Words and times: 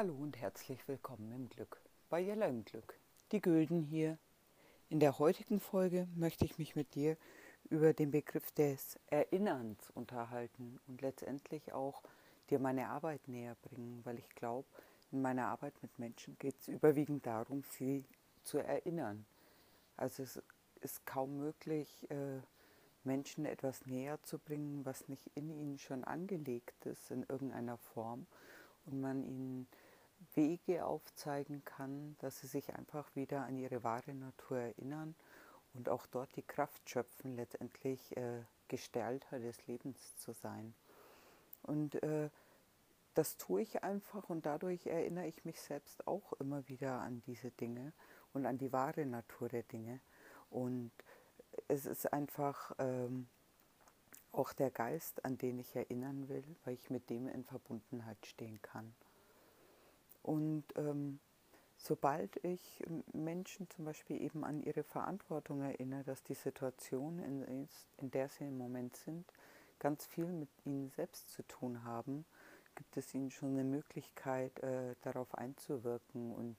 Hallo 0.00 0.14
und 0.14 0.36
herzlich 0.36 0.86
willkommen 0.86 1.32
im 1.32 1.48
Glück 1.48 1.82
bei 2.08 2.20
Jella 2.20 2.46
im 2.46 2.64
Glück. 2.64 3.00
Die 3.32 3.40
Gülden 3.40 3.82
hier. 3.82 4.16
In 4.90 5.00
der 5.00 5.18
heutigen 5.18 5.58
Folge 5.58 6.06
möchte 6.14 6.44
ich 6.44 6.56
mich 6.56 6.76
mit 6.76 6.94
dir 6.94 7.16
über 7.68 7.92
den 7.92 8.12
Begriff 8.12 8.52
des 8.52 8.96
Erinnerns 9.08 9.90
unterhalten 9.90 10.78
und 10.86 11.02
letztendlich 11.02 11.72
auch 11.72 12.04
dir 12.48 12.60
meine 12.60 12.90
Arbeit 12.90 13.26
näher 13.26 13.56
bringen, 13.60 14.00
weil 14.04 14.20
ich 14.20 14.28
glaube, 14.36 14.68
in 15.10 15.20
meiner 15.20 15.48
Arbeit 15.48 15.74
mit 15.82 15.98
Menschen 15.98 16.38
geht 16.38 16.54
es 16.60 16.68
überwiegend 16.68 17.26
darum, 17.26 17.64
sie 17.68 18.04
zu 18.44 18.58
erinnern. 18.58 19.26
Also 19.96 20.22
es 20.22 20.40
ist 20.80 21.06
kaum 21.06 21.38
möglich, 21.38 22.08
äh, 22.08 22.38
Menschen 23.02 23.46
etwas 23.46 23.84
näher 23.84 24.22
zu 24.22 24.38
bringen, 24.38 24.86
was 24.86 25.08
nicht 25.08 25.28
in 25.34 25.50
ihnen 25.50 25.76
schon 25.76 26.04
angelegt 26.04 26.86
ist 26.86 27.10
in 27.10 27.24
irgendeiner 27.28 27.78
Form 27.78 28.28
und 28.86 29.00
man 29.00 29.24
ihnen 29.24 29.66
Wege 30.34 30.84
aufzeigen 30.84 31.64
kann, 31.64 32.16
dass 32.20 32.40
sie 32.40 32.46
sich 32.46 32.74
einfach 32.74 33.14
wieder 33.14 33.44
an 33.44 33.58
ihre 33.58 33.82
wahre 33.84 34.14
Natur 34.14 34.58
erinnern 34.58 35.14
und 35.74 35.88
auch 35.88 36.06
dort 36.06 36.34
die 36.36 36.42
Kraft 36.42 36.88
schöpfen, 36.88 37.36
letztendlich 37.36 38.16
äh, 38.16 38.42
Gestalter 38.68 39.38
des 39.38 39.66
Lebens 39.66 40.16
zu 40.16 40.32
sein. 40.32 40.74
Und 41.62 42.02
äh, 42.02 42.30
das 43.14 43.36
tue 43.36 43.62
ich 43.62 43.82
einfach 43.82 44.28
und 44.30 44.46
dadurch 44.46 44.86
erinnere 44.86 45.26
ich 45.26 45.44
mich 45.44 45.60
selbst 45.60 46.06
auch 46.06 46.32
immer 46.34 46.68
wieder 46.68 47.00
an 47.00 47.22
diese 47.26 47.50
Dinge 47.50 47.92
und 48.32 48.46
an 48.46 48.58
die 48.58 48.72
wahre 48.72 49.06
Natur 49.06 49.48
der 49.48 49.64
Dinge. 49.64 50.00
Und 50.50 50.92
es 51.66 51.86
ist 51.86 52.12
einfach 52.12 52.72
ähm, 52.78 53.28
auch 54.32 54.52
der 54.52 54.70
Geist, 54.70 55.24
an 55.24 55.36
den 55.36 55.58
ich 55.58 55.74
erinnern 55.74 56.28
will, 56.28 56.44
weil 56.64 56.74
ich 56.74 56.90
mit 56.90 57.10
dem 57.10 57.28
in 57.28 57.44
Verbundenheit 57.44 58.24
stehen 58.24 58.60
kann. 58.62 58.94
Und 60.28 60.64
ähm, 60.76 61.20
sobald 61.78 62.44
ich 62.44 62.84
Menschen 63.14 63.70
zum 63.70 63.86
Beispiel 63.86 64.20
eben 64.20 64.44
an 64.44 64.62
ihre 64.62 64.82
Verantwortung 64.82 65.62
erinnere, 65.62 66.04
dass 66.04 66.22
die 66.22 66.34
Situation, 66.34 67.18
in, 67.18 67.66
in 67.96 68.10
der 68.10 68.28
sie 68.28 68.44
im 68.44 68.58
Moment 68.58 68.94
sind, 68.94 69.24
ganz 69.78 70.04
viel 70.04 70.26
mit 70.26 70.50
ihnen 70.66 70.90
selbst 70.90 71.30
zu 71.30 71.42
tun 71.44 71.82
haben, 71.82 72.26
gibt 72.74 72.98
es 72.98 73.14
ihnen 73.14 73.30
schon 73.30 73.52
eine 73.52 73.64
Möglichkeit, 73.64 74.62
äh, 74.62 74.96
darauf 75.00 75.34
einzuwirken 75.34 76.34
und 76.34 76.56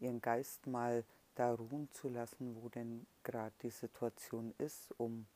ihren 0.00 0.20
Geist 0.20 0.66
mal 0.66 1.04
da 1.36 1.54
ruhen 1.54 1.88
zu 1.92 2.08
lassen, 2.08 2.56
wo 2.60 2.68
denn 2.70 3.06
gerade 3.22 3.54
die 3.62 3.70
Situation 3.70 4.52
ist, 4.58 4.92
um 4.98 5.26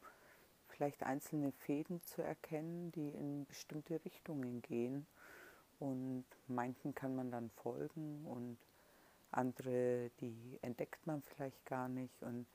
vielleicht 0.66 1.04
einzelne 1.04 1.52
Fäden 1.52 2.02
zu 2.02 2.20
erkennen, 2.20 2.90
die 2.90 3.10
in 3.10 3.46
bestimmte 3.46 4.04
Richtungen 4.04 4.60
gehen. 4.62 5.06
Und 5.78 6.24
manchen 6.48 6.94
kann 6.94 7.14
man 7.14 7.30
dann 7.30 7.50
folgen 7.50 8.24
und 8.26 8.58
andere, 9.30 10.10
die 10.20 10.58
entdeckt 10.62 11.06
man 11.06 11.22
vielleicht 11.22 11.64
gar 11.66 11.88
nicht. 11.88 12.22
Und 12.22 12.46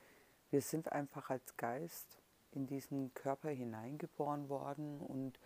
wir 0.49 0.61
sind 0.61 0.91
einfach 0.91 1.29
als 1.29 1.55
Geist 1.57 2.17
in 2.51 2.67
diesen 2.67 3.13
Körper 3.13 3.49
hineingeboren 3.49 4.49
worden 4.49 4.99
und 4.99 5.39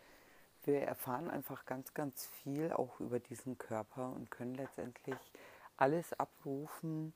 wir 0.64 0.82
erfahren 0.82 1.30
einfach 1.30 1.66
ganz, 1.66 1.94
ganz 1.94 2.26
viel 2.26 2.72
auch 2.72 3.00
über 3.00 3.20
diesen 3.20 3.58
Körper 3.58 4.12
und 4.14 4.32
können 4.32 4.56
letztendlich 4.56 5.20
alles 5.78 6.14
abrufen, 6.14 7.14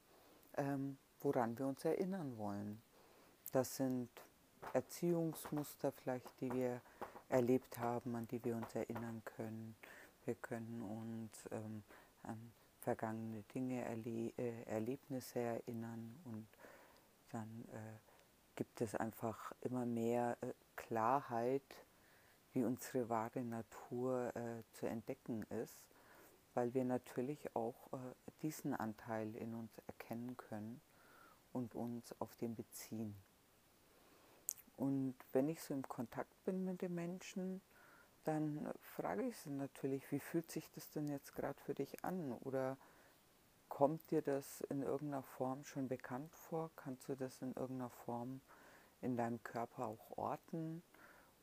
ähm, 0.57 0.97
woran 1.21 1.57
wir 1.57 1.65
uns 1.65 1.83
erinnern 1.83 2.37
wollen. 2.37 2.81
Das 3.51 3.75
sind 3.75 4.09
Erziehungsmuster 4.73 5.91
vielleicht, 5.91 6.29
die 6.41 6.51
wir 6.51 6.81
erlebt 7.29 7.79
haben, 7.79 8.15
an 8.15 8.27
die 8.27 8.43
wir 8.43 8.55
uns 8.55 8.75
erinnern 8.75 9.23
können. 9.25 9.75
Wir 10.29 10.35
können 10.35 10.83
uns 10.83 11.31
ähm, 11.49 11.81
an 12.21 12.51
vergangene 12.81 13.41
Dinge, 13.55 13.83
erle 13.83 14.31
äh, 14.37 14.61
Erlebnisse 14.67 15.39
erinnern 15.39 16.19
und 16.23 16.47
dann 17.31 17.65
äh, 17.71 17.97
gibt 18.55 18.79
es 18.79 18.93
einfach 18.93 19.53
immer 19.61 19.87
mehr 19.87 20.37
äh, 20.41 20.53
Klarheit, 20.75 21.63
wie 22.53 22.63
unsere 22.63 23.09
wahre 23.09 23.43
Natur 23.43 24.31
äh, 24.35 24.61
zu 24.73 24.85
entdecken 24.85 25.47
ist, 25.63 25.81
weil 26.53 26.75
wir 26.75 26.85
natürlich 26.85 27.55
auch 27.55 27.91
äh, 27.93 27.97
diesen 28.43 28.75
Anteil 28.75 29.35
in 29.35 29.55
uns 29.55 29.71
erkennen 29.87 30.37
können 30.37 30.79
und 31.53 31.73
uns 31.73 32.13
auf 32.19 32.35
den 32.35 32.55
beziehen. 32.55 33.15
Und 34.77 35.15
wenn 35.33 35.49
ich 35.49 35.59
so 35.59 35.73
im 35.73 35.89
Kontakt 35.89 36.43
bin 36.45 36.65
mit 36.65 36.83
den 36.83 36.93
Menschen, 36.93 37.61
dann 38.23 38.71
frage 38.81 39.23
ich 39.23 39.37
sie 39.37 39.51
natürlich, 39.51 40.11
wie 40.11 40.19
fühlt 40.19 40.51
sich 40.51 40.69
das 40.71 40.91
denn 40.91 41.07
jetzt 41.07 41.35
gerade 41.35 41.59
für 41.61 41.73
dich 41.73 42.03
an? 42.03 42.33
Oder 42.41 42.77
kommt 43.69 44.11
dir 44.11 44.21
das 44.21 44.61
in 44.69 44.81
irgendeiner 44.81 45.23
Form 45.23 45.63
schon 45.63 45.87
bekannt 45.87 46.35
vor? 46.35 46.71
Kannst 46.75 47.07
du 47.07 47.15
das 47.15 47.41
in 47.41 47.53
irgendeiner 47.53 47.89
Form 47.89 48.41
in 49.01 49.15
deinem 49.15 49.41
Körper 49.43 49.87
auch 49.87 50.17
orten? 50.17 50.83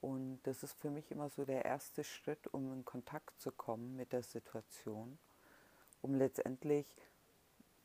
Und 0.00 0.41
das 0.42 0.62
ist 0.62 0.75
für 0.75 0.91
mich 0.91 1.10
immer 1.10 1.31
so 1.31 1.44
der 1.44 1.65
erste 1.65 2.04
Schritt, 2.04 2.47
um 2.48 2.72
in 2.72 2.84
Kontakt 2.84 3.41
zu 3.41 3.50
kommen 3.50 3.97
mit 3.97 4.12
der 4.12 4.22
Situation, 4.22 5.19
um 6.03 6.15
letztendlich, 6.15 6.86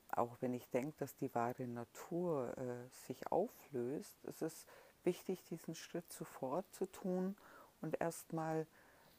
auch 0.10 0.36
wenn 0.42 0.54
ich 0.54 0.70
denke, 0.70 0.94
dass 0.98 1.16
die 1.16 1.34
wahre 1.34 1.68
Natur 1.68 2.58
äh, 2.58 2.90
sich 3.08 3.32
auflöst, 3.32 4.24
ist 4.26 4.42
es 4.42 4.66
wichtig, 5.04 5.44
diesen 5.46 5.74
Schritt 5.74 6.12
zuvor 6.12 6.64
zu 6.72 6.86
tun 6.86 7.36
und 7.82 8.00
erstmal 8.00 8.68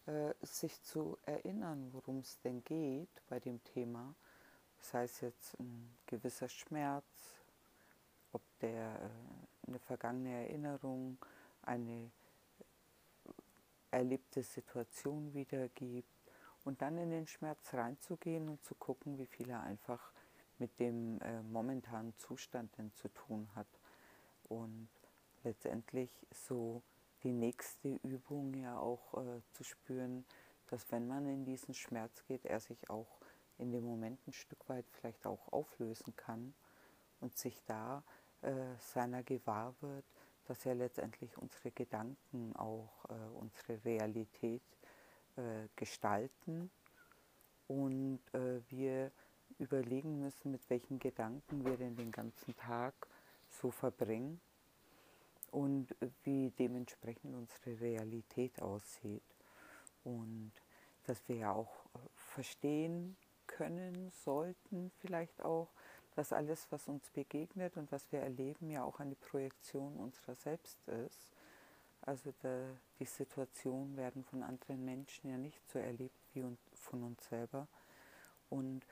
äh, 0.07 0.35
sich 0.43 0.83
zu 0.83 1.19
erinnern, 1.27 1.91
worum 1.93 2.19
es 2.19 2.41
denn 2.41 2.65
geht 2.65 3.23
bei 3.29 3.39
dem 3.39 3.63
Thema. 3.65 4.15
Das 4.79 4.95
heißt 4.95 5.23
jetzt 5.23 5.59
ein 5.61 5.97
gewisser 6.07 6.49
Schmerz, 6.49 7.05
ob 8.33 8.43
der 8.61 9.01
äh, 9.01 9.69
eine 9.69 9.79
vergangene 9.79 10.49
Erinnerung, 10.49 11.19
eine 11.63 12.11
erlebte 13.91 14.43
Situation 14.43 15.33
wiedergibt 15.35 16.09
und 16.65 16.83
dann 16.83 16.99
in 16.99 17.11
den 17.11 17.27
Schmerz 17.27 17.75
reinzugehen 17.75 18.49
und 18.49 18.65
zu 18.65 18.75
gucken, 18.75 19.19
wie 19.19 19.27
viel 19.27 19.51
er 19.51 19.63
einfach 19.63 20.13
mit 20.59 20.79
dem 20.81 21.21
äh, 21.21 21.43
momentanen 21.43 22.17
Zustand 22.17 22.77
denn 22.79 22.93
zu 22.95 23.09
tun 23.09 23.49
hat. 23.55 23.67
Und 24.49 24.89
letztendlich 25.45 26.11
so 26.31 26.83
die 27.23 27.33
nächste 27.33 28.01
Übung 28.03 28.55
ja 28.55 28.79
auch 28.79 29.15
äh, 29.15 29.41
zu 29.53 29.65
spüren, 29.65 30.25
dass 30.69 30.91
wenn 30.91 31.07
man 31.07 31.27
in 31.27 31.45
diesen 31.45 31.75
Schmerz 31.75 32.25
geht, 32.27 32.45
er 32.45 32.61
sich 32.61 32.89
auch 32.91 33.19
in 33.59 33.71
dem 33.73 33.85
Moment 33.85 34.19
ein 34.27 34.33
Stück 34.33 34.69
weit 34.69 34.87
vielleicht 34.91 35.27
auch 35.27 35.53
auflösen 35.53 36.17
kann 36.17 36.55
und 37.21 37.37
sich 37.37 37.63
da 37.67 38.03
äh, 38.41 38.53
seiner 38.79 39.23
gewahr 39.23 39.75
wird, 39.81 40.05
dass 40.47 40.65
ja 40.65 40.73
letztendlich 40.73 41.37
unsere 41.39 41.71
Gedanken 41.71 42.57
auch 42.57 43.05
äh, 43.09 43.13
unsere 43.39 43.85
Realität 43.85 44.63
äh, 45.37 45.69
gestalten. 45.77 46.71
Und 47.69 48.21
äh, 48.35 48.61
wir 48.69 49.13
überlegen 49.59 50.21
müssen, 50.21 50.51
mit 50.51 50.69
welchen 50.69 50.99
Gedanken 50.99 51.65
wir 51.65 51.77
denn 51.77 51.97
den 51.97 52.11
ganzen 52.11 52.57
Tag 52.57 52.95
so 53.49 53.71
verbringen 53.71 54.41
und 55.53 55.95
wie 56.25 56.51
dementsprechend 56.59 57.35
unsere 57.37 57.81
Realität 57.81 58.61
aussieht. 58.61 59.23
Und 60.03 60.53
dass 61.07 61.29
wir 61.29 61.37
ja 61.37 61.53
auch 61.53 61.85
äh, 61.95 61.99
verstehen 62.17 63.17
können, 63.47 64.11
sollten 64.25 64.91
vielleicht 65.01 65.43
auch, 65.45 65.69
dass 66.17 66.33
alles, 66.33 66.67
was 66.71 66.89
uns 66.89 67.09
begegnet 67.11 67.77
und 67.77 67.93
was 67.93 68.11
wir 68.13 68.21
erleben, 68.21 68.71
ja 68.71 68.83
auch 68.83 68.99
eine 68.99 69.15
Projektion 69.15 69.97
unserer 69.97 70.35
selbst 70.35 70.79
ist. 70.89 71.29
Also 72.03 72.35
die 72.99 73.05
Situationen 73.05 73.97
werden 73.97 74.25
von 74.25 74.43
anderen 74.43 74.85
Menschen 74.85 75.31
ja 75.31 75.39
nicht 75.39 75.61
so 75.71 75.79
erlebt 75.79 76.17
wie 76.35 76.45
von 76.75 77.05
uns 77.05 77.25
selber. 77.29 77.69
Und 78.51 78.85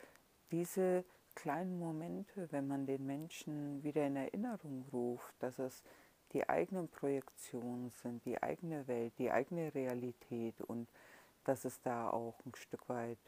diese 0.50 1.04
kleinen 1.34 1.78
Momente, 1.78 2.50
wenn 2.52 2.68
man 2.68 2.86
den 2.86 3.04
Menschen 3.04 3.82
wieder 3.82 4.06
in 4.06 4.16
Erinnerung 4.16 4.86
ruft, 4.92 5.34
dass 5.40 5.58
es 5.58 5.82
die 6.32 6.48
eigenen 6.48 6.88
Projektionen 6.88 7.90
sind, 7.90 8.24
die 8.24 8.42
eigene 8.42 8.86
Welt, 8.86 9.12
die 9.18 9.30
eigene 9.30 9.74
Realität 9.74 10.60
und 10.60 10.88
dass 11.44 11.64
es 11.64 11.80
da 11.82 12.10
auch 12.10 12.38
ein 12.46 12.54
Stück 12.54 12.88
weit 12.88 13.18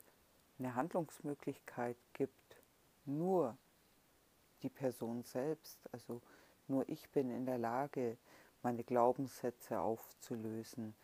eine 0.59 0.75
Handlungsmöglichkeit 0.75 1.97
gibt, 2.13 2.63
nur 3.05 3.57
die 4.63 4.69
Person 4.69 5.23
selbst, 5.25 5.79
also 5.91 6.21
nur 6.69 6.89
ich 6.89 7.09
bin 7.11 7.31
in 7.31 7.47
der 7.47 7.59
Lage, 7.59 8.17
meine 8.63 8.85
Glaubenssätze 8.85 9.81
aufzulösen, 9.81 10.95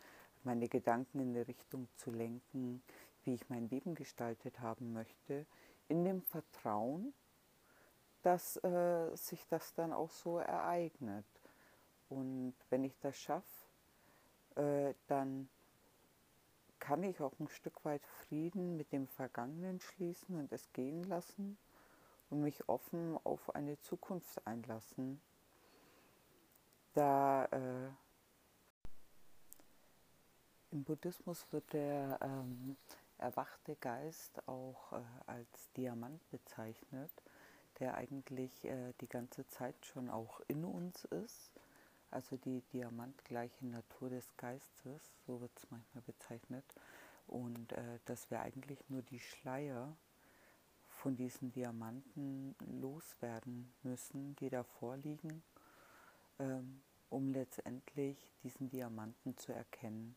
meine 0.43 0.69
Gedanken 0.69 1.19
in 1.19 1.35
eine 1.35 1.47
Richtung 1.47 1.89
zu 1.95 2.11
lenken, 2.11 2.81
wie 3.23 3.33
ich 3.33 3.49
mein 3.49 3.67
Leben 3.69 3.95
gestaltet 3.95 4.61
haben 4.61 4.93
möchte, 4.93 5.45
in 5.89 6.05
dem 6.05 6.21
Vertrauen, 6.21 7.13
dass 8.21 8.57
äh, 8.63 9.15
sich 9.15 9.45
das 9.47 9.73
dann 9.73 9.91
auch 9.91 10.11
so 10.11 10.39
ereignet. 10.39 11.25
Und 12.09 12.55
wenn 12.69 12.83
ich 12.83 12.97
das 12.99 13.17
schaffe, 13.17 13.65
äh, 14.55 14.93
dann 15.07 15.49
kann 16.79 17.03
ich 17.03 17.21
auch 17.21 17.37
ein 17.39 17.49
Stück 17.49 17.85
weit 17.85 18.05
Frieden 18.05 18.77
mit 18.77 18.91
dem 18.91 19.07
Vergangenen 19.07 19.79
schließen 19.79 20.37
und 20.37 20.51
es 20.51 20.71
gehen 20.73 21.03
lassen 21.03 21.57
und 22.29 22.41
mich 22.41 22.67
offen 22.67 23.17
auf 23.23 23.53
eine 23.55 23.79
Zukunft 23.81 24.45
einlassen. 24.47 25.21
Da 26.93 27.45
äh, 27.45 27.89
im 30.71 30.83
Buddhismus 30.83 31.45
wird 31.51 31.71
der 31.73 32.19
ähm, 32.21 32.77
erwachte 33.17 33.75
Geist 33.75 34.47
auch 34.47 34.93
äh, 34.93 35.01
als 35.27 35.71
Diamant 35.73 36.21
bezeichnet, 36.31 37.11
der 37.79 37.95
eigentlich 37.95 38.65
äh, 38.65 38.93
die 39.01 39.09
ganze 39.09 39.47
Zeit 39.47 39.75
schon 39.85 40.09
auch 40.09 40.41
in 40.47 40.63
uns 40.65 41.05
ist. 41.05 41.51
Also 42.11 42.37
die 42.37 42.61
diamantgleiche 42.73 43.65
Natur 43.65 44.09
des 44.09 44.35
Geistes, 44.37 45.01
so 45.25 45.41
wird 45.41 45.51
es 45.55 45.69
manchmal 45.69 46.01
bezeichnet. 46.03 46.65
Und 47.27 47.71
äh, 47.73 47.99
dass 48.05 48.31
wir 48.31 48.41
eigentlich 48.41 48.89
nur 48.89 49.03
die 49.03 49.19
Schleier 49.19 49.95
von 50.89 51.15
diesen 51.15 51.51
Diamanten 51.51 52.55
loswerden 52.81 53.71
müssen, 53.83 54.35
die 54.37 54.49
da 54.49 54.63
vorliegen, 54.63 55.43
ähm, 56.39 56.81
um 57.09 57.31
letztendlich 57.31 58.29
diesen 58.43 58.69
Diamanten 58.69 59.37
zu 59.37 59.53
erkennen. 59.53 60.15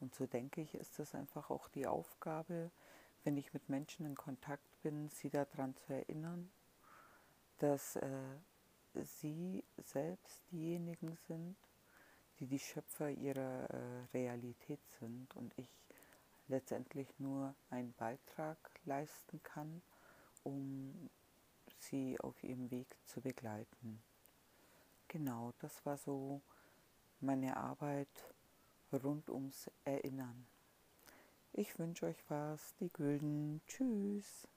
Und 0.00 0.14
so 0.14 0.26
denke 0.26 0.60
ich, 0.60 0.74
ist 0.74 0.98
das 0.98 1.14
einfach 1.14 1.50
auch 1.50 1.68
die 1.68 1.86
Aufgabe, 1.86 2.70
wenn 3.24 3.36
ich 3.36 3.54
mit 3.54 3.68
Menschen 3.68 4.04
in 4.04 4.14
Kontakt 4.14 4.82
bin, 4.82 5.08
sie 5.08 5.30
daran 5.30 5.74
zu 5.76 5.94
erinnern, 5.94 6.50
dass 7.58 7.96
äh, 7.96 8.36
sie 9.02 9.64
selbst 9.84 10.42
diejenigen 10.50 11.16
sind, 11.26 11.56
die 12.38 12.46
die 12.46 12.58
Schöpfer 12.58 13.10
ihrer 13.10 13.70
äh, 13.70 14.04
Realität 14.12 14.80
sind 15.00 15.34
und 15.36 15.52
ich 15.58 15.68
letztendlich 16.48 17.08
nur 17.18 17.54
einen 17.70 17.92
Beitrag 17.94 18.58
leisten 18.84 19.42
kann, 19.42 19.82
um 20.42 21.10
sie 21.78 22.18
auf 22.20 22.42
ihrem 22.42 22.70
Weg 22.70 22.96
zu 23.06 23.20
begleiten. 23.20 24.02
Genau, 25.08 25.52
das 25.60 25.84
war 25.86 25.96
so 25.96 26.40
meine 27.20 27.56
Arbeit 27.56 28.08
rund 28.92 29.30
ums 29.30 29.70
Erinnern. 29.84 30.46
Ich 31.52 31.78
wünsche 31.78 32.06
euch 32.06 32.18
was, 32.28 32.74
die 32.80 32.88
Gülden. 32.88 33.60
Tschüss. 33.66 34.48